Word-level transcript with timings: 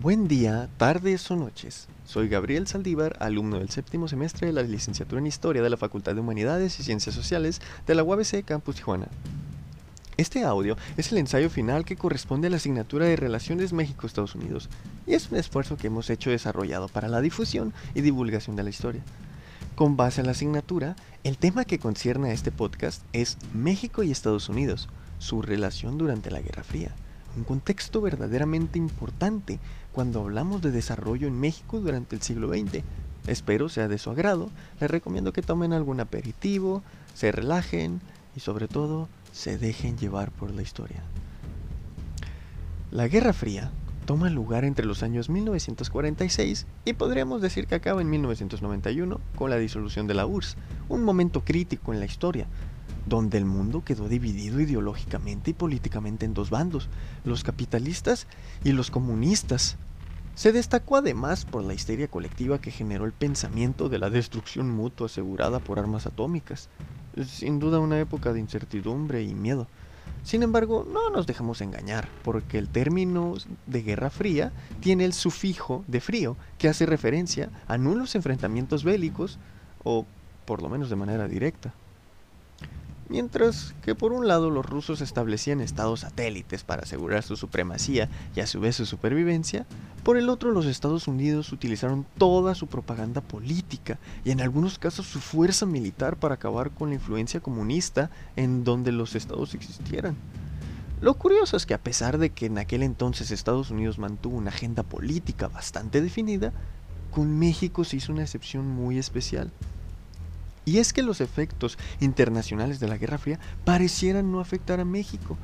Buen 0.00 0.28
día, 0.28 0.68
tardes 0.76 1.28
o 1.28 1.34
noches. 1.34 1.88
Soy 2.04 2.28
Gabriel 2.28 2.68
Saldívar, 2.68 3.16
alumno 3.18 3.58
del 3.58 3.68
séptimo 3.68 4.06
semestre 4.06 4.46
de 4.46 4.52
la 4.52 4.62
licenciatura 4.62 5.20
en 5.20 5.26
Historia 5.26 5.60
de 5.60 5.70
la 5.70 5.76
Facultad 5.76 6.14
de 6.14 6.20
Humanidades 6.20 6.78
y 6.78 6.84
Ciencias 6.84 7.16
Sociales 7.16 7.60
de 7.84 7.96
la 7.96 8.04
UABC 8.04 8.44
Campus 8.44 8.76
Tijuana. 8.76 9.08
Este 10.16 10.44
audio 10.44 10.76
es 10.96 11.10
el 11.10 11.18
ensayo 11.18 11.50
final 11.50 11.84
que 11.84 11.96
corresponde 11.96 12.46
a 12.46 12.50
la 12.50 12.58
asignatura 12.58 13.06
de 13.06 13.16
Relaciones 13.16 13.72
México-Estados 13.72 14.36
Unidos 14.36 14.68
y 15.04 15.14
es 15.14 15.32
un 15.32 15.36
esfuerzo 15.36 15.76
que 15.76 15.88
hemos 15.88 16.10
hecho 16.10 16.30
desarrollado 16.30 16.86
para 16.86 17.08
la 17.08 17.20
difusión 17.20 17.74
y 17.96 18.00
divulgación 18.00 18.54
de 18.54 18.62
la 18.62 18.70
historia. 18.70 19.02
Con 19.74 19.96
base 19.96 20.20
a 20.20 20.24
la 20.24 20.30
asignatura, 20.30 20.94
el 21.24 21.38
tema 21.38 21.64
que 21.64 21.80
concierne 21.80 22.30
a 22.30 22.34
este 22.34 22.52
podcast 22.52 23.02
es 23.12 23.36
México 23.52 24.04
y 24.04 24.12
Estados 24.12 24.48
Unidos, 24.48 24.88
su 25.18 25.42
relación 25.42 25.98
durante 25.98 26.30
la 26.30 26.40
Guerra 26.40 26.62
Fría 26.62 26.94
un 27.36 27.44
contexto 27.44 28.00
verdaderamente 28.00 28.78
importante 28.78 29.58
cuando 29.92 30.20
hablamos 30.20 30.62
de 30.62 30.70
desarrollo 30.70 31.28
en 31.28 31.38
México 31.38 31.80
durante 31.80 32.16
el 32.16 32.22
siglo 32.22 32.48
XX. 32.48 32.82
Espero 33.26 33.68
sea 33.68 33.88
de 33.88 33.98
su 33.98 34.10
agrado, 34.10 34.50
les 34.80 34.90
recomiendo 34.90 35.32
que 35.32 35.42
tomen 35.42 35.72
algún 35.72 36.00
aperitivo, 36.00 36.82
se 37.14 37.32
relajen 37.32 38.00
y 38.36 38.40
sobre 38.40 38.68
todo 38.68 39.08
se 39.32 39.58
dejen 39.58 39.98
llevar 39.98 40.30
por 40.30 40.50
la 40.52 40.62
historia. 40.62 41.02
La 42.90 43.06
Guerra 43.06 43.32
Fría 43.32 43.70
toma 44.06 44.30
lugar 44.30 44.64
entre 44.64 44.86
los 44.86 45.02
años 45.02 45.28
1946 45.28 46.66
y 46.86 46.94
podríamos 46.94 47.42
decir 47.42 47.66
que 47.66 47.74
acaba 47.74 48.00
en 48.00 48.08
1991 48.08 49.20
con 49.36 49.50
la 49.50 49.56
disolución 49.56 50.06
de 50.06 50.14
la 50.14 50.24
URSS, 50.24 50.56
un 50.88 51.04
momento 51.04 51.44
crítico 51.44 51.92
en 51.92 52.00
la 52.00 52.06
historia, 52.06 52.46
donde 53.08 53.38
el 53.38 53.44
mundo 53.44 53.82
quedó 53.84 54.08
dividido 54.08 54.60
ideológicamente 54.60 55.50
y 55.50 55.54
políticamente 55.54 56.26
en 56.26 56.34
dos 56.34 56.50
bandos, 56.50 56.88
los 57.24 57.44
capitalistas 57.44 58.26
y 58.64 58.72
los 58.72 58.90
comunistas. 58.90 59.76
Se 60.34 60.52
destacó 60.52 60.96
además 60.96 61.44
por 61.44 61.64
la 61.64 61.74
histeria 61.74 62.08
colectiva 62.08 62.60
que 62.60 62.70
generó 62.70 63.04
el 63.04 63.12
pensamiento 63.12 63.88
de 63.88 63.98
la 63.98 64.10
destrucción 64.10 64.70
mutua 64.70 65.06
asegurada 65.06 65.58
por 65.58 65.78
armas 65.78 66.06
atómicas. 66.06 66.68
Sin 67.26 67.58
duda 67.58 67.80
una 67.80 67.98
época 67.98 68.32
de 68.32 68.40
incertidumbre 68.40 69.22
y 69.22 69.34
miedo. 69.34 69.66
Sin 70.22 70.42
embargo, 70.42 70.86
no 70.88 71.10
nos 71.10 71.26
dejamos 71.26 71.60
engañar, 71.60 72.08
porque 72.22 72.58
el 72.58 72.68
término 72.68 73.34
de 73.66 73.82
Guerra 73.82 74.10
Fría 74.10 74.52
tiene 74.80 75.04
el 75.04 75.12
sufijo 75.12 75.84
de 75.86 76.00
frío, 76.00 76.36
que 76.58 76.68
hace 76.68 76.86
referencia 76.86 77.50
a 77.66 77.78
nulos 77.78 78.14
enfrentamientos 78.14 78.84
bélicos, 78.84 79.38
o 79.84 80.06
por 80.44 80.62
lo 80.62 80.68
menos 80.68 80.90
de 80.90 80.96
manera 80.96 81.28
directa. 81.28 81.72
Mientras 83.08 83.74
que 83.82 83.94
por 83.94 84.12
un 84.12 84.28
lado 84.28 84.50
los 84.50 84.66
rusos 84.66 85.00
establecían 85.00 85.62
estados 85.62 86.00
satélites 86.00 86.62
para 86.62 86.82
asegurar 86.82 87.22
su 87.22 87.36
supremacía 87.36 88.10
y 88.36 88.40
a 88.40 88.46
su 88.46 88.60
vez 88.60 88.76
su 88.76 88.84
supervivencia, 88.84 89.64
por 90.02 90.18
el 90.18 90.28
otro 90.28 90.52
los 90.52 90.66
Estados 90.66 91.08
Unidos 91.08 91.50
utilizaron 91.52 92.04
toda 92.18 92.54
su 92.54 92.66
propaganda 92.66 93.22
política 93.22 93.98
y 94.24 94.30
en 94.30 94.42
algunos 94.42 94.78
casos 94.78 95.06
su 95.06 95.20
fuerza 95.20 95.64
militar 95.64 96.18
para 96.18 96.34
acabar 96.34 96.70
con 96.70 96.90
la 96.90 96.96
influencia 96.96 97.40
comunista 97.40 98.10
en 98.36 98.62
donde 98.62 98.92
los 98.92 99.14
estados 99.14 99.54
existieran. 99.54 100.14
Lo 101.00 101.14
curioso 101.14 101.56
es 101.56 101.64
que 101.64 101.74
a 101.74 101.82
pesar 101.82 102.18
de 102.18 102.30
que 102.30 102.46
en 102.46 102.58
aquel 102.58 102.82
entonces 102.82 103.30
Estados 103.30 103.70
Unidos 103.70 103.98
mantuvo 103.98 104.36
una 104.36 104.50
agenda 104.50 104.82
política 104.82 105.48
bastante 105.48 106.02
definida, 106.02 106.52
con 107.10 107.38
México 107.38 107.84
se 107.84 107.96
hizo 107.96 108.12
una 108.12 108.22
excepción 108.22 108.68
muy 108.68 108.98
especial. 108.98 109.50
Y 110.68 110.80
es 110.80 110.92
que 110.92 111.02
los 111.02 111.22
efectos 111.22 111.78
internacionales 111.98 112.78
de 112.78 112.88
la 112.88 112.98
Guerra 112.98 113.16
Fría 113.16 113.40
parecieran 113.64 114.30
no 114.30 114.38
afectar 114.38 114.80
a 114.80 114.84
México, 114.84 115.38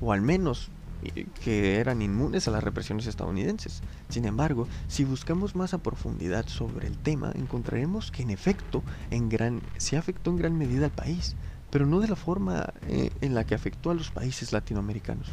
o 0.00 0.10
al 0.10 0.22
menos 0.22 0.70
eh, 1.02 1.26
que 1.44 1.76
eran 1.76 2.00
inmunes 2.00 2.48
a 2.48 2.50
las 2.50 2.64
represiones 2.64 3.06
estadounidenses. 3.06 3.82
Sin 4.08 4.24
embargo, 4.24 4.66
si 4.88 5.04
buscamos 5.04 5.54
más 5.54 5.74
a 5.74 5.82
profundidad 5.82 6.48
sobre 6.48 6.86
el 6.86 6.96
tema, 6.96 7.30
encontraremos 7.34 8.10
que 8.10 8.22
en 8.22 8.30
efecto 8.30 8.82
en 9.10 9.28
gran, 9.28 9.60
se 9.76 9.98
afectó 9.98 10.30
en 10.30 10.38
gran 10.38 10.56
medida 10.56 10.86
al 10.86 10.92
país, 10.92 11.36
pero 11.70 11.84
no 11.84 12.00
de 12.00 12.08
la 12.08 12.16
forma 12.16 12.72
eh, 12.88 13.10
en 13.20 13.34
la 13.34 13.44
que 13.44 13.54
afectó 13.54 13.90
a 13.90 13.94
los 13.94 14.10
países 14.10 14.50
latinoamericanos. 14.50 15.28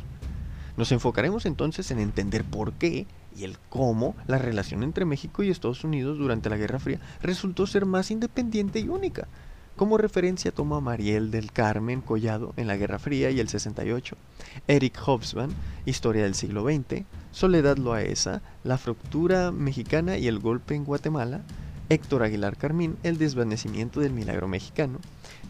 Nos 0.75 0.91
enfocaremos 0.91 1.45
entonces 1.45 1.89
en 1.89 1.99
entender 1.99 2.43
por 2.43 2.73
qué 2.73 3.07
y 3.37 3.43
el 3.43 3.57
cómo 3.69 4.15
la 4.27 4.37
relación 4.37 4.83
entre 4.83 5.05
México 5.05 5.41
y 5.41 5.49
Estados 5.49 5.83
Unidos 5.83 6.17
durante 6.17 6.49
la 6.49 6.57
Guerra 6.57 6.79
Fría 6.79 6.99
resultó 7.21 7.65
ser 7.67 7.85
más 7.85 8.11
independiente 8.11 8.79
y 8.79 8.87
única. 8.87 9.27
Como 9.77 9.99
referencia 9.99 10.51
tomo 10.51 10.75
a 10.75 10.81
Mariel 10.81 11.29
del 11.29 11.51
Carmen 11.51 12.01
Collado 12.01 12.51
en 12.57 12.65
la 12.65 12.77
Guerra 12.77 12.97
Fría 12.97 13.29
y 13.29 13.39
el 13.39 13.47
68, 13.47 14.17
Eric 14.67 14.97
Hobsbawm, 14.97 15.51
Historia 15.85 16.23
del 16.23 16.33
siglo 16.33 16.63
XX, 16.63 17.03
Soledad 17.31 17.77
Loaesa, 17.77 18.41
La 18.63 18.79
fractura 18.79 19.51
mexicana 19.51 20.17
y 20.17 20.27
el 20.27 20.39
golpe 20.39 20.73
en 20.73 20.83
Guatemala, 20.83 21.41
Héctor 21.89 22.23
Aguilar 22.23 22.57
Carmín, 22.57 22.97
El 23.03 23.19
desvanecimiento 23.19 23.99
del 23.99 24.13
milagro 24.13 24.47
mexicano, 24.47 24.97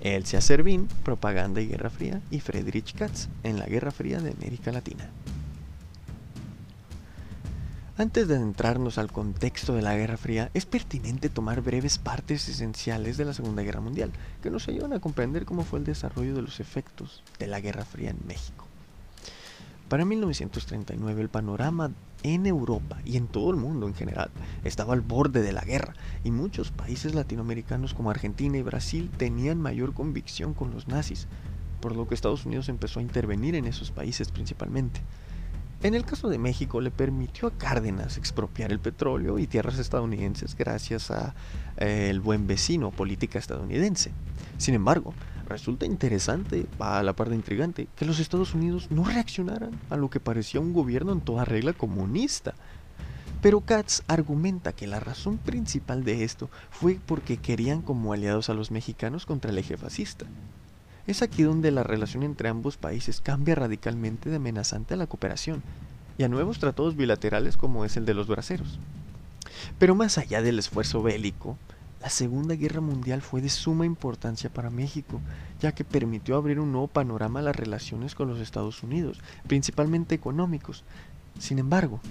Elsia 0.02 0.42
Servín, 0.42 0.90
Propaganda 1.06 1.62
y 1.62 1.68
Guerra 1.68 1.90
Fría, 1.90 2.22
y 2.30 2.42
Friedrich 2.42 2.96
Katz, 2.96 3.30
en 3.44 3.58
la 3.58 3.66
Guerra 3.66 3.92
Fría 3.92 4.20
de 4.20 4.32
América 4.32 4.74
Latina. 4.74 5.10
Antes 8.00 8.28
de 8.28 8.36
adentrarnos 8.36 9.00
al 9.00 9.12
contexto 9.12 9.74
de 9.74 9.82
la 9.82 9.96
Guerra 9.96 10.18
Fría, 10.18 10.52
es 10.54 10.68
pertinente 10.68 11.30
tomar 11.30 11.62
breves 11.62 11.98
partes 11.98 12.48
esenciales 12.48 13.18
de 13.18 13.26
la 13.26 13.34
Segunda 13.34 13.64
Guerra 13.64 13.82
Mundial, 13.82 14.12
que 14.44 14.52
nos 14.52 14.68
ayudan 14.68 14.94
a 14.94 15.00
comprender 15.00 15.46
cómo 15.46 15.64
fue 15.64 15.80
el 15.80 15.86
desarrollo 15.86 16.36
de 16.36 16.44
los 16.44 16.60
efectos 16.60 17.24
de 17.40 17.48
la 17.48 17.60
Guerra 17.60 17.86
Fría 17.86 18.12
en 18.12 18.20
México. 18.28 18.68
Para 19.90 20.06
1939 20.06 21.24
el 21.24 21.30
panorama 21.30 21.90
en 22.22 22.46
Europa 22.46 23.00
y 23.04 23.18
en 23.18 23.26
todo 23.26 23.50
el 23.50 23.58
mundo 23.58 23.88
en 23.88 23.96
general 23.96 24.30
estaba 24.64 24.94
al 24.94 25.02
borde 25.02 25.42
de 25.42 25.54
la 25.54 25.62
guerra 25.62 25.96
y 26.24 26.30
muchos 26.30 26.70
países 26.70 27.16
latinoamericanos 27.16 27.96
como 27.96 28.12
Argentina 28.12 28.60
y 28.60 28.62
Brasil 28.62 29.10
tenían 29.18 29.60
mayor 29.60 29.96
convicción 29.96 30.54
con 30.54 30.70
los 30.70 30.88
nazis, 30.88 31.26
por 31.82 31.96
lo 31.96 32.08
que 32.08 32.14
Estados 32.14 32.46
Unidos 32.46 32.70
empezó 32.70 33.00
a 33.00 33.04
intervenir 33.04 33.56
en 33.56 33.66
esos 33.66 33.90
países 33.90 34.30
principalmente. 34.30 35.02
En 35.84 35.94
el 35.94 36.06
caso 36.06 36.28
de 36.28 36.40
México 36.40 36.82
le 36.82 36.90
permitió 36.90 37.48
a 37.48 37.52
Cárdenas 37.52 38.18
expropiar 38.18 38.72
el 38.72 38.80
petróleo 38.80 39.38
y 39.38 39.46
tierras 39.46 39.78
estadounidenses 39.78 40.56
gracias 40.56 41.12
a 41.12 41.36
eh, 41.78 42.08
el 42.10 42.20
buen 42.20 42.48
vecino 42.48 42.90
política 42.90 43.38
estadounidense. 43.38 44.12
Sin 44.58 44.74
embargo, 44.74 45.14
resulta 45.48 45.86
interesante, 45.86 46.66
a 46.80 47.04
la 47.04 47.14
parte 47.14 47.36
intrigante, 47.36 47.88
que 47.96 48.06
los 48.06 48.18
Estados 48.18 48.56
Unidos 48.56 48.88
no 48.90 49.04
reaccionaran 49.04 49.80
a 49.92 49.98
lo 49.98 50.10
que 50.10 50.20
parecía 50.20 50.60
un 50.60 50.74
gobierno 50.74 51.12
en 51.12 51.22
toda 51.22 51.46
regla 51.46 51.74
comunista. 51.74 52.56
Pero 53.44 53.62
Katz 53.62 54.02
argumenta 54.08 54.74
que 54.74 54.88
la 54.88 55.00
razón 55.00 55.38
principal 55.38 56.04
de 56.04 56.24
esto 56.24 56.50
fue 56.72 57.00
porque 57.06 57.38
querían 57.38 57.84
como 57.84 58.14
aliados 58.14 58.50
a 58.50 58.56
los 58.56 58.72
mexicanos 58.72 59.28
contra 59.28 59.52
el 59.52 59.60
eje 59.60 59.78
fascista. 59.78 60.26
Es 61.08 61.22
aquí 61.22 61.44
donde 61.44 61.72
la 61.72 61.84
relación 61.84 62.24
entre 62.24 62.50
ambos 62.50 62.76
países 62.76 63.22
cambia 63.22 63.56
radicalmente 63.56 64.30
de 64.30 64.36
amenazante 64.36 64.94
a 64.94 64.98
la 64.98 65.08
cooperación 65.08 65.64
y 66.18 66.24
a 66.24 66.28
nuevos 66.28 66.60
tratados 66.60 66.98
bilaterales 66.98 67.56
como 67.56 67.86
es 67.86 67.96
el 67.96 68.06
de 68.06 68.14
los 68.14 68.28
braceros. 68.28 68.78
Pero 69.80 69.96
más 69.96 70.18
allá 70.18 70.42
del 70.42 70.60
esfuerzo 70.60 71.02
bélico, 71.02 71.58
la 72.02 72.10
Segunda 72.10 72.56
Guerra 72.56 72.82
Mundial 72.82 73.22
fue 73.22 73.42
de 73.42 73.48
suma 73.48 73.86
importancia 73.86 74.50
para 74.50 74.70
México, 74.70 75.22
ya 75.62 75.72
que 75.72 75.86
permitió 75.86 76.36
abrir 76.36 76.60
un 76.60 76.74
nuevo 76.74 76.88
panorama 76.88 77.40
a 77.40 77.44
las 77.44 77.56
relaciones 77.56 78.14
con 78.14 78.28
los 78.28 78.40
Estados 78.40 78.84
Unidos, 78.84 79.20
principalmente 79.48 80.14
económicos. 80.14 80.84
Sin 81.40 81.58
embargo, 81.58 82.02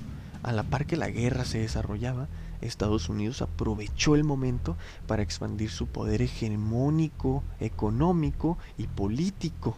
a 0.43 0.53
la 0.53 0.63
par 0.63 0.87
que 0.87 0.97
la 0.97 1.11
guerra 1.11 1.45
se 1.45 1.59
desarrollaba, 1.59 2.29
Estados 2.61 3.09
Unidos 3.09 3.43
aprovechó 3.43 4.15
el 4.15 4.25
momento 4.25 4.77
para 5.07 5.23
expandir 5.23 5.71
su 5.71 5.87
poder 5.87 6.23
hegemónico, 6.23 7.43
económico 7.61 8.59
y 8.79 8.87
político 8.87 9.77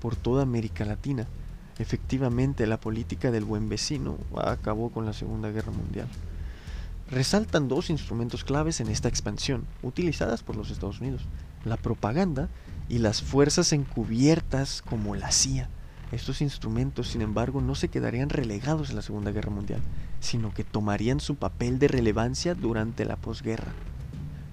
por 0.00 0.16
toda 0.16 0.42
América 0.42 0.84
Latina. 0.84 1.26
Efectivamente, 1.78 2.66
la 2.66 2.80
política 2.80 3.30
del 3.30 3.44
buen 3.44 3.68
vecino 3.68 4.18
acabó 4.36 4.90
con 4.90 5.04
la 5.04 5.12
Segunda 5.12 5.50
Guerra 5.50 5.72
Mundial. 5.72 6.08
Resaltan 7.10 7.68
dos 7.68 7.90
instrumentos 7.90 8.42
claves 8.42 8.80
en 8.80 8.88
esta 8.88 9.08
expansión, 9.08 9.64
utilizadas 9.82 10.42
por 10.42 10.56
los 10.56 10.70
Estados 10.70 11.00
Unidos, 11.00 11.22
la 11.64 11.76
propaganda 11.76 12.48
y 12.88 12.98
las 12.98 13.22
fuerzas 13.22 13.72
encubiertas 13.72 14.82
como 14.82 15.14
la 15.14 15.30
CIA. 15.30 15.68
Estos 16.12 16.40
instrumentos, 16.40 17.08
sin 17.08 17.22
embargo, 17.22 17.60
no 17.60 17.74
se 17.74 17.88
quedarían 17.88 18.28
relegados 18.28 18.90
en 18.90 18.96
la 18.96 19.02
Segunda 19.02 19.32
Guerra 19.32 19.50
Mundial, 19.50 19.80
sino 20.20 20.54
que 20.54 20.62
tomarían 20.62 21.18
su 21.18 21.34
papel 21.34 21.78
de 21.78 21.88
relevancia 21.88 22.54
durante 22.54 23.04
la 23.04 23.16
posguerra. 23.16 23.72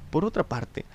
Por 0.09 0.25
otra 0.25 0.43
parte, 0.43 0.85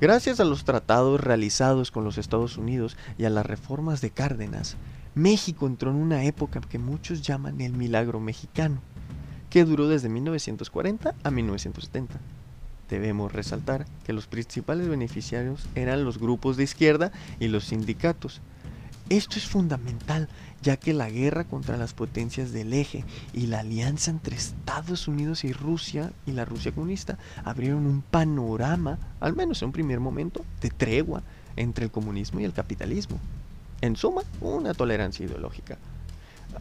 gracias 0.00 0.38
a 0.38 0.44
los 0.44 0.64
tratados 0.64 1.20
realizados 1.20 1.90
con 1.90 2.04
los 2.04 2.18
Estados 2.18 2.58
Unidos 2.58 2.96
y 3.16 3.24
a 3.24 3.30
las 3.30 3.46
reformas 3.46 4.00
de 4.02 4.10
Cárdenas, 4.10 4.76
México 5.14 5.66
entró 5.66 5.90
en 5.90 5.96
una 5.96 6.24
época 6.24 6.60
que 6.60 6.78
muchos 6.78 7.22
llaman 7.22 7.60
el 7.60 7.72
milagro 7.72 8.20
mexicano, 8.20 8.80
que 9.48 9.64
duró 9.64 9.88
desde 9.88 10.08
1940 10.08 11.14
a 11.22 11.30
1970. 11.30 12.20
Debemos 12.88 13.32
resaltar 13.32 13.86
que 14.04 14.12
los 14.12 14.26
principales 14.26 14.88
beneficiarios 14.88 15.66
eran 15.74 16.04
los 16.04 16.18
grupos 16.18 16.56
de 16.56 16.64
izquierda 16.64 17.12
y 17.40 17.48
los 17.48 17.64
sindicatos, 17.64 18.42
Esto 19.12 19.36
es 19.36 19.46
fundamental, 19.46 20.26
ya 20.62 20.78
que 20.78 20.94
la 20.94 21.10
guerra 21.10 21.44
contra 21.44 21.76
las 21.76 21.92
potencias 21.92 22.50
del 22.50 22.72
eje 22.72 23.04
y 23.34 23.46
la 23.46 23.60
alianza 23.60 24.10
entre 24.10 24.36
Estados 24.36 25.06
Unidos 25.06 25.44
y 25.44 25.52
Rusia 25.52 26.14
y 26.24 26.32
la 26.32 26.46
Rusia 26.46 26.72
comunista 26.72 27.18
abrieron 27.44 27.84
un 27.84 28.00
panorama, 28.00 28.98
al 29.20 29.36
menos 29.36 29.60
en 29.60 29.66
un 29.66 29.72
primer 29.72 30.00
momento, 30.00 30.46
de 30.62 30.70
tregua 30.70 31.22
entre 31.56 31.84
el 31.84 31.90
comunismo 31.90 32.40
y 32.40 32.44
el 32.44 32.54
capitalismo. 32.54 33.18
En 33.82 33.96
suma, 33.96 34.22
una 34.40 34.72
tolerancia 34.72 35.26
ideológica. 35.26 35.76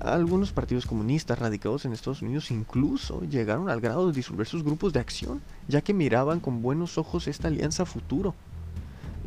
Algunos 0.02 0.52
partidos 0.52 0.86
comunistas 0.86 1.40
radicados 1.40 1.86
en 1.86 1.94
Estados 1.94 2.22
Unidos 2.22 2.52
incluso 2.52 3.22
llegaron 3.22 3.70
al 3.70 3.80
grado 3.80 4.08
de 4.08 4.14
disolver 4.14 4.46
sus 4.46 4.62
grupos 4.62 4.92
de 4.92 5.00
acción, 5.00 5.42
ya 5.70 5.80
que 5.80 5.94
miraban 5.94 6.42
con 6.42 6.62
buenos 6.62 6.98
ojos 6.98 7.30
esta 7.30 7.48
alianza 7.48 7.86
futuro. 7.86 8.36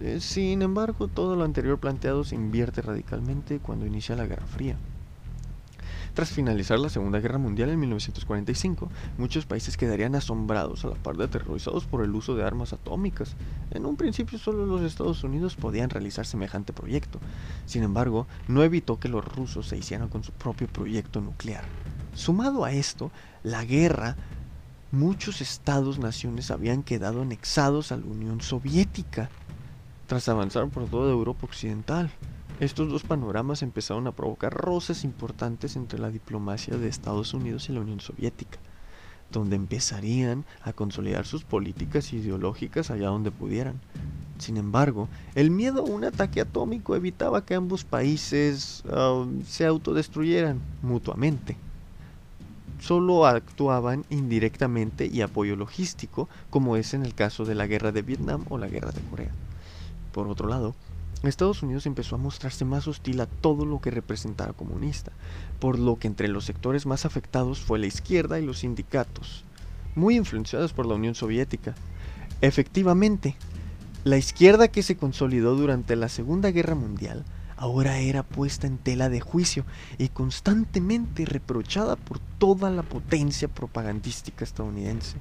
Eh, 0.05 0.21
sin 0.21 0.61
embargo, 0.61 1.09
todo 1.09 1.35
lo 1.35 1.45
anterior 1.45 1.79
planteado 1.79 2.25
se 2.25 2.35
invierte 2.35 2.83
radicalmente 2.83 3.59
cuando 3.59 3.87
inicia 3.87 4.15
la 4.15 4.27
Guerra 4.27 4.45
Fría. 4.45 4.77
Tras 6.13 6.29
finalizar 6.29 6.79
la 6.79 6.91
Segunda 6.91 7.21
Guerra 7.21 7.39
Mundial 7.39 7.71
en 7.71 7.81
1945, 7.81 8.91
muchos 9.17 9.47
países 9.47 9.79
quedarían 9.79 10.15
asombrados 10.15 10.85
a 10.85 10.89
la 10.89 10.97
par 10.97 11.17
de 11.17 11.25
aterrorizados 11.25 11.87
por 11.87 12.05
el 12.05 12.15
uso 12.15 12.37
de 12.37 12.45
armas 12.45 12.75
atómicas. 12.75 13.35
En 13.71 13.87
un 13.87 13.97
principio 13.97 14.39
solo 14.39 14.67
los 14.67 14.83
Estados 14.83 15.25
Unidos 15.25 15.57
podían 15.57 15.89
realizar 15.89 16.27
semejante 16.27 16.75
proyecto. 16.75 17.19
Sin 17.65 17.83
embargo, 17.83 18.27
no 18.47 18.63
evitó 18.63 19.01
que 19.01 19.09
los 19.09 19.25
rusos 19.25 19.69
se 19.69 19.79
hicieran 19.79 20.11
con 20.11 20.23
su 20.23 20.33
propio 20.33 20.69
proyecto 20.69 21.23
nuclear. 21.23 21.65
Sumado 22.13 22.67
a 22.67 22.73
esto, 22.73 23.11
la 23.43 23.65
guerra, 23.65 24.17
muchos 24.93 25.41
estados-naciones 25.41 26.51
habían 26.51 26.83
quedado 26.83 27.23
anexados 27.23 27.91
a 27.91 27.97
la 27.97 28.05
Unión 28.05 28.43
Soviética 28.43 29.31
tras 30.07 30.29
avanzar 30.29 30.69
por 30.69 30.87
toda 30.87 31.13
Europa 31.13 31.47
Occidental. 31.47 32.11
Estos 32.61 32.89
dos 32.89 33.03
panoramas 33.03 33.63
empezaron 33.63 34.07
a 34.07 34.13
provocar 34.13 34.53
roces 34.53 35.05
importantes 35.05 35.77
entre 35.77 35.99
la 35.99 36.11
diplomacia 36.11 36.77
de 36.77 36.89
Estados 36.89 37.35
Unidos 37.35 37.69
y 37.69 37.73
la 37.73 37.81
Unión 37.81 38.01
Soviética, 38.01 38.59
donde 39.33 39.57
empezarían 39.57 40.45
a 40.63 40.73
consolidar 40.73 41.27
sus 41.27 41.43
políticas 41.43 42.13
ideológicas 42.13 42.91
allá 42.91 43.09
donde 43.09 43.33
pudieran. 43.33 43.81
Sin 44.39 44.57
embargo, 44.57 45.09
el 45.35 45.51
miedo 45.51 45.81
a 45.81 45.91
un 45.91 46.05
ataque 46.05 46.41
atómico 46.41 46.95
evitaba 46.95 47.45
que 47.45 47.55
ambos 47.55 47.85
países 47.85 48.85
um, 48.85 49.43
se 49.45 49.67
autodestruyeran 49.67 50.61
mutuamente. 50.83 51.57
Solo 52.81 53.27
actuaban 53.27 54.05
indirectamente 54.11 55.07
y 55.07 55.23
apoyo 55.23 55.57
logístico, 55.57 56.29
como 56.51 56.77
es 56.77 56.95
en 56.95 57.05
el 57.05 57.15
caso 57.15 57.45
de 57.45 57.55
la 57.55 57.67
guerra 57.67 57.93
de 57.93 58.03
Vietnam 58.03 58.45
o 58.49 58.59
la 58.59 58.69
guerra 58.69 58.91
de 58.93 59.01
Corea. 59.03 59.33
Por 60.15 60.29
otro 60.29 60.49
lado, 60.49 60.77
Estados 61.25 61.65
Unidos 61.65 61.87
empezó 61.87 62.15
a 62.15 62.19
mostrarse 62.19 62.65
más 62.65 62.87
hostil 62.87 63.21
a 63.21 63.27
todo 63.27 63.67
lo 63.67 63.81
que 63.81 63.91
representara 63.91 64.53
comunista, 64.53 65.11
por 65.59 65.77
lo 65.77 65.99
que 65.99 66.07
entre 66.07 66.29
los 66.29 66.45
sectores 66.45 66.87
más 66.87 67.05
afectados 67.05 67.59
fue 67.59 67.81
la 67.81 67.87
izquierda 67.87 68.39
y 68.39 68.47
los 68.47 68.61
sindicatos, 68.61 69.45
muy 69.97 70.15
influenciados 70.15 70.73
por 70.73 70.87
la 70.87 70.95
Unión 70.95 71.17
Soviética. 71.17 71.75
Efectivamente, 72.43 73.35
la 74.05 74.17
izquierda 74.17 74.69
que 74.69 74.85
se 74.85 74.97
consolidó 74.97 75.57
durante 75.57 75.97
la 75.97 76.09
Segunda 76.09 76.53
Guerra 76.53 76.77
Mundial 76.77 77.25
ahora 77.57 77.99
era 77.99 78.23
puesta 78.23 78.69
en 78.69 78.79
tela 78.79 79.09
de 79.09 79.21
juicio 79.21 79.65
y 79.99 80.11
constantemente 80.11 81.25
reprochada 81.25 81.97
por 81.97 82.21
toda 82.39 82.71
la 82.71 82.85
potencia 82.85 83.49
propagandística 83.49 84.45
estadounidense. 84.45 85.17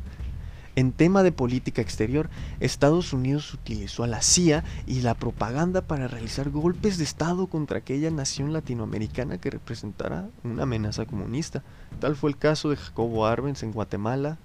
En 0.76 0.92
tema 0.92 1.22
de 1.22 1.32
política 1.32 1.84
exterior, 1.84 2.32
Estados 2.60 3.14
Unidos 3.14 3.54
utilizó 3.54 4.04
a 4.04 4.08
la 4.08 4.24
CIA 4.24 4.64
y 4.88 5.02
la 5.02 5.14
propaganda 5.14 5.82
para 5.82 6.08
realizar 6.08 6.50
golpes 6.50 6.98
de 6.98 7.04
Estado 7.04 7.46
contra 7.46 7.78
aquella 7.78 8.10
nación 8.10 8.54
latinoamericana 8.54 9.38
que 9.38 9.52
representara 9.52 10.30
una 10.44 10.64
amenaza 10.64 11.06
comunista. 11.06 11.62
Tal 12.00 12.16
fue 12.16 12.32
el 12.32 12.38
caso 12.38 12.72
de 12.72 12.78
Jacobo 12.78 13.28
Arbenz 13.28 13.62
en 13.62 13.72
Guatemala, 13.72 14.40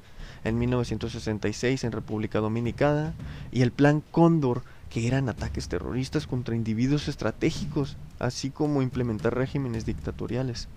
en 0.44 0.58
1966 0.58 1.84
en 1.84 1.92
República 1.92 2.40
Dominicana, 2.40 3.14
y 3.50 3.62
el 3.62 3.72
Plan 3.72 4.02
Cóndor, 4.10 4.64
que 4.90 5.06
eran 5.06 5.30
ataques 5.30 5.68
terroristas 5.68 6.26
contra 6.26 6.54
individuos 6.54 7.08
estratégicos, 7.08 7.96
así 8.18 8.50
como 8.50 8.82
implementar 8.82 9.34
regímenes 9.34 9.86
dictatoriales. 9.86 10.68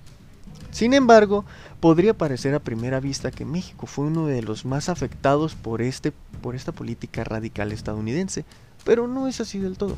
Sin 0.71 0.93
embargo, 0.93 1.45
podría 1.79 2.17
parecer 2.17 2.55
a 2.55 2.59
primera 2.59 2.99
vista 2.99 3.31
que 3.31 3.45
México 3.45 3.87
fue 3.87 4.05
uno 4.05 4.27
de 4.27 4.41
los 4.41 4.65
más 4.65 4.87
afectados 4.87 5.55
por, 5.55 5.81
este, 5.81 6.13
por 6.41 6.55
esta 6.55 6.71
política 6.71 7.23
radical 7.23 7.71
estadounidense, 7.71 8.45
pero 8.85 9.07
no 9.07 9.27
es 9.27 9.41
así 9.41 9.59
del 9.59 9.77
todo. 9.77 9.97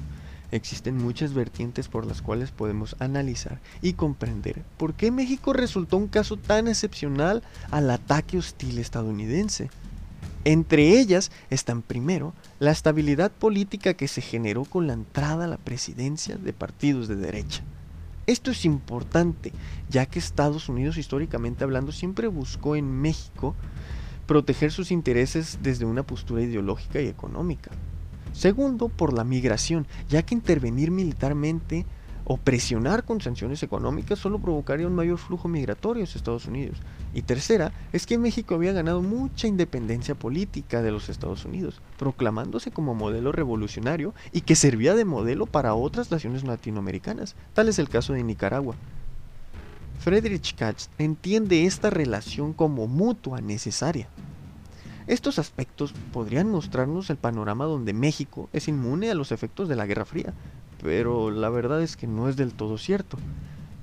Existen 0.52 0.98
muchas 0.98 1.34
vertientes 1.34 1.88
por 1.88 2.06
las 2.06 2.22
cuales 2.22 2.52
podemos 2.52 2.96
analizar 3.00 3.60
y 3.82 3.94
comprender 3.94 4.64
por 4.78 4.94
qué 4.94 5.10
México 5.10 5.54
resultó 5.54 5.98
un 5.98 6.08
caso 6.08 6.38
tan 6.38 6.68
excepcional 6.68 7.44
al 7.72 7.90
ataque 7.90 8.38
hostil 8.38 8.78
estadounidense. 8.78 9.70
Entre 10.46 11.00
ellas 11.00 11.32
están 11.50 11.82
primero 11.82 12.34
la 12.60 12.72
estabilidad 12.72 13.32
política 13.32 13.94
que 13.94 14.08
se 14.08 14.22
generó 14.22 14.66
con 14.66 14.88
la 14.88 14.94
entrada 14.94 15.46
a 15.46 15.48
la 15.48 15.58
presidencia 15.58 16.36
de 16.36 16.54
partidos 16.54 17.08
de 17.08 17.16
derecha. 17.16 17.64
Esto 18.26 18.52
es 18.52 18.64
importante, 18.64 19.52
ya 19.90 20.06
que 20.06 20.20
Estados 20.20 20.70
Unidos 20.70 20.98
históricamente 20.98 21.64
hablando 21.64 21.92
siempre 21.92 22.28
buscó 22.28 22.76
en 22.76 22.90
México 22.90 23.54
proteger 24.26 24.72
sus 24.72 24.92
intereses 24.92 25.60
desde 25.62 25.86
una 25.86 26.04
postura 26.04 26.42
ideológica 26.42 27.02
y 27.02 27.08
económica. 27.08 27.72
Segundo, 28.32 28.88
por 28.88 29.14
la 29.14 29.26
migración, 29.26 29.88
ya 30.08 30.24
que 30.24 30.36
intervenir 30.36 30.90
militarmente 30.90 31.86
o 32.26 32.38
presionar 32.38 33.04
con 33.04 33.22
sanciones 33.22 33.64
económicas 33.64 34.20
solo 34.20 34.40
provocaría 34.40 34.88
un 34.88 34.96
mayor 34.96 35.18
flujo 35.18 35.48
migratorio 35.48 36.04
hacia 36.04 36.18
Estados 36.18 36.46
Unidos. 36.46 36.78
Y 37.14 37.24
tercera, 37.24 37.72
es 37.92 38.06
que 38.06 38.18
México 38.18 38.56
había 38.56 38.72
ganado 38.72 39.02
mucha 39.02 39.48
independencia 39.48 40.16
política 40.16 40.82
de 40.82 40.92
los 40.92 41.10
Estados 41.10 41.46
Unidos, 41.46 41.82
proclamándose 41.98 42.72
como 42.72 42.96
modelo 42.96 43.32
revolucionario 43.32 44.14
y 44.32 44.42
que 44.42 44.56
servía 44.56 44.96
de 44.96 45.06
modelo 45.06 45.46
para 45.46 45.76
otras 45.76 46.12
naciones 46.12 46.44
latinoamericanas. 46.44 47.36
Tal 47.54 47.70
es 47.70 47.80
el 47.80 47.90
caso 47.90 48.14
de 48.14 48.24
Nicaragua. 48.24 48.76
Friedrich 50.00 50.56
Katz 50.56 50.90
entiende 50.98 51.66
esta 51.66 51.90
relación 51.90 52.54
como 52.54 52.88
mutua 52.88 53.42
necesaria. 53.42 54.08
Estos 55.06 55.38
aspectos 55.38 55.94
podrían 56.14 56.50
mostrarnos 56.50 57.10
el 57.10 57.18
panorama 57.18 57.66
donde 57.66 57.94
México 57.94 58.50
es 58.54 58.70
inmune 58.70 59.12
a 59.12 59.16
los 59.16 59.34
efectos 59.34 59.68
de 59.68 59.76
la 59.76 59.86
Guerra 59.86 60.06
Fría, 60.06 60.34
pero 60.84 61.32
la 61.32 61.50
verdad 61.50 61.82
es 61.82 61.96
que 61.98 62.08
no 62.08 62.30
es 62.30 62.36
del 62.36 62.54
todo 62.54 62.78
cierto. 62.78 63.18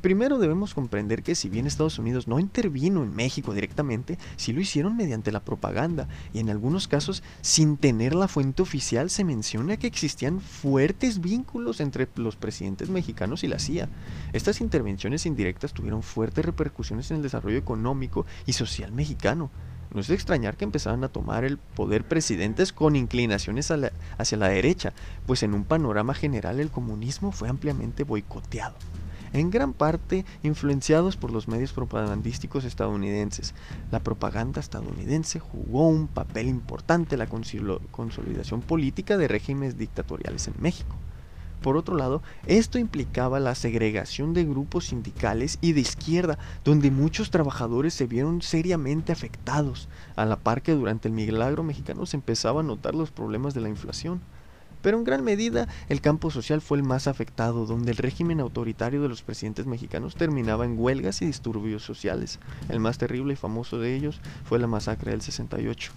Primero 0.03 0.39
debemos 0.39 0.73
comprender 0.73 1.23
que 1.23 1.35
si 1.35 1.51
bien 1.51 1.67
Estados 1.67 1.99
Unidos 1.99 2.27
no 2.27 2.39
intervino 2.39 3.03
en 3.03 3.15
México 3.15 3.53
directamente, 3.53 4.19
sí 4.37 4.53
lo 4.53 4.61
hicieron 4.63 4.97
mediante 4.97 5.31
la 5.31 5.45
propaganda 5.45 6.09
y 6.33 6.39
en 6.39 6.49
algunos 6.49 6.89
casos 6.89 7.23
sin 7.43 7.77
tener 7.77 8.15
la 8.15 8.27
fuente 8.27 8.63
oficial 8.63 9.11
se 9.11 9.25
menciona 9.25 9.77
que 9.77 9.87
existían 9.87 10.41
fuertes 10.41 11.21
vínculos 11.21 11.81
entre 11.81 12.09
los 12.17 12.37
presidentes 12.37 12.89
mexicanos 12.89 13.45
y 13.45 13.49
la 13.49 13.59
CIA. 13.59 13.91
Estas 14.33 14.63
intervenciones 14.63 15.27
indirectas 15.27 15.75
tuvieron 15.75 16.03
fuertes 16.03 16.47
repercusiones 16.47 17.11
en 17.11 17.19
el 17.19 17.23
desarrollo 17.23 17.59
económico 17.59 18.25
y 18.47 18.55
social 18.55 18.93
mexicano. 18.93 19.51
No 19.93 20.01
es 20.01 20.09
de 20.09 20.15
extrañar 20.15 20.57
que 20.57 20.65
empezaran 20.65 21.03
a 21.05 21.09
tomar 21.09 21.45
el 21.45 21.59
poder 21.59 22.05
presidentes 22.05 22.73
con 22.73 22.95
inclinaciones 22.95 23.73
hacia 24.19 24.39
la 24.39 24.49
derecha, 24.49 24.93
pues 25.27 25.43
en 25.43 25.55
un 25.55 25.65
panorama 25.65 26.15
general 26.15 26.61
el 26.61 26.71
comunismo 26.71 27.33
fue 27.33 27.49
ampliamente 27.49 28.05
boicoteado 28.05 28.77
en 29.33 29.51
gran 29.51 29.73
parte 29.73 30.25
influenciados 30.43 31.17
por 31.17 31.31
los 31.31 31.49
medios 31.49 31.73
propagandísticos 31.73 32.65
estadounidenses. 32.65 33.55
La 33.91 34.01
propaganda 34.01 34.61
estadounidense 34.61 35.39
jugó 35.39 35.89
un 35.89 36.09
papel 36.09 36.49
importante 36.49 37.15
en 37.15 37.21
la 37.21 37.29
consolidación 37.29 38.61
política 38.61 39.17
de 39.17 39.29
regímenes 39.29 39.79
dictatoriales 39.79 40.49
en 40.49 40.55
México. 40.59 40.97
Por 41.61 41.77
otro 41.77 41.97
lado, 41.97 42.23
esto 42.47 42.79
implicaba 42.79 43.39
la 43.39 43.55
segregación 43.55 44.33
de 44.33 44.45
grupos 44.45 44.87
sindicales 44.87 45.59
y 45.61 45.73
de 45.73 45.81
izquierda, 45.81 46.39
donde 46.65 46.91
muchos 46.91 47.31
trabajadores 47.31 47.93
se 47.93 48.07
vieron 48.07 48.41
seriamente 48.41 49.13
afectados, 49.13 49.89
a 50.17 50.25
la 50.25 50.37
par 50.37 50.63
que 50.63 50.73
durante 50.73 51.09
el 51.09 51.15
milagro 51.15 51.63
mexicano 51.63 52.07
se 52.07 52.17
empezaba 52.17 52.61
a 52.61 52.65
notar 52.65 52.95
los 52.95 53.11
problemas 53.11 53.53
de 53.53 53.61
la 53.61 53.69
inflación. 53.69 54.21
Pero 54.83 54.97
en 54.97 55.05
gran 55.05 55.23
medida 55.23 55.69
el 55.89 56.01
campo 56.01 56.31
social 56.31 56.63
fue 56.63 56.79
el 56.79 56.85
más 56.85 57.07
afectado, 57.07 57.67
donde 57.67 57.91
el 57.91 57.99
régimen 57.99 58.41
autoritario 58.41 59.03
de 59.03 59.09
los 59.09 59.23
presidentes 59.23 59.67
mexicanos 59.67 60.15
terminaba 60.15 60.65
en 60.65 60.79
huelgas 60.79 61.21
y 61.21 61.27
disturbios 61.27 61.83
sociales. 61.83 62.39
El 62.71 62.81
más 62.81 62.97
terrible 62.97 63.35
y 63.35 63.37
famoso 63.37 63.79
de 63.79 63.95
ellos 63.95 64.21
fue 64.45 64.59
la 64.59 64.67
masacre 64.67 65.11
del 65.11 65.21
68. 65.21 65.93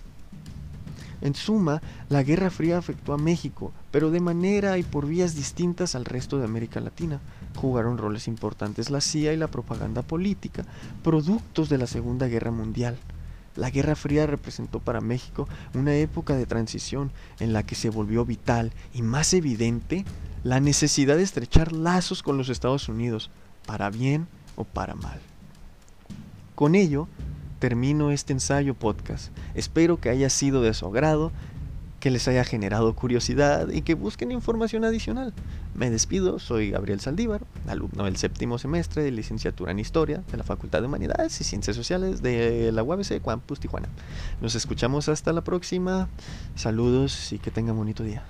En 1.23 1.35
suma, 1.35 1.81
la 2.09 2.21
Guerra 2.21 2.49
Fría 2.49 2.77
afectó 2.77 3.13
a 3.13 3.17
México, 3.17 3.71
pero 3.91 4.11
de 4.11 4.19
manera 4.19 4.77
y 4.77 4.83
por 4.83 5.07
vías 5.07 5.35
distintas 5.35 5.95
al 5.95 6.03
resto 6.03 6.37
de 6.37 6.43
América 6.43 6.81
Latina. 6.81 7.21
Jugaron 7.55 7.97
roles 7.97 8.27
importantes 8.27 8.89
la 8.89 8.99
CIA 8.99 9.31
y 9.31 9.37
la 9.37 9.47
propaganda 9.47 10.01
política, 10.01 10.65
productos 11.01 11.69
de 11.69 11.77
la 11.77 11.87
Segunda 11.87 12.27
Guerra 12.27 12.51
Mundial. 12.51 12.97
La 13.55 13.69
Guerra 13.69 13.95
Fría 13.95 14.27
representó 14.27 14.79
para 14.79 14.99
México 14.99 15.47
una 15.73 15.95
época 15.95 16.35
de 16.35 16.45
transición 16.45 17.09
en 17.39 17.53
la 17.53 17.63
que 17.63 17.75
se 17.75 17.89
volvió 17.89 18.25
vital 18.25 18.73
y 18.93 19.01
más 19.01 19.33
evidente 19.33 20.03
la 20.43 20.59
necesidad 20.59 21.15
de 21.15 21.23
estrechar 21.23 21.71
lazos 21.71 22.21
con 22.21 22.37
los 22.37 22.49
Estados 22.49 22.89
Unidos, 22.89 23.31
para 23.65 23.89
bien 23.89 24.27
o 24.57 24.65
para 24.65 24.93
mal. 24.95 25.21
Con 26.53 26.75
ello, 26.75 27.07
termino 27.63 28.11
este 28.11 28.33
ensayo 28.33 28.73
podcast. 28.73 29.31
Espero 29.55 29.97
que 29.97 30.09
haya 30.09 30.29
sido 30.29 30.61
de 30.61 30.73
su 30.73 30.85
agrado, 30.85 31.31
que 32.01 32.11
les 32.11 32.27
haya 32.27 32.43
generado 32.43 32.93
curiosidad 32.93 33.69
y 33.69 33.83
que 33.83 33.93
busquen 33.93 34.33
información 34.33 34.83
adicional. 34.83 35.33
Me 35.73 35.89
despido, 35.89 36.39
soy 36.39 36.71
Gabriel 36.71 36.99
Saldívar, 36.99 37.45
alumno 37.65 38.03
del 38.03 38.17
séptimo 38.17 38.57
semestre 38.57 39.01
de 39.01 39.11
licenciatura 39.11 39.71
en 39.71 39.79
Historia 39.79 40.23
de 40.29 40.37
la 40.37 40.43
Facultad 40.43 40.81
de 40.81 40.87
Humanidades 40.87 41.39
y 41.39 41.45
Ciencias 41.45 41.77
Sociales 41.77 42.21
de 42.21 42.69
la 42.73 42.83
UABC 42.83 43.23
Campus 43.23 43.61
Tijuana. 43.61 43.87
Nos 44.41 44.55
escuchamos 44.55 45.07
hasta 45.07 45.31
la 45.31 45.45
próxima. 45.45 46.09
Saludos 46.55 47.31
y 47.31 47.39
que 47.39 47.49
tengan 47.49 47.77
bonito 47.77 48.03
día. 48.03 48.25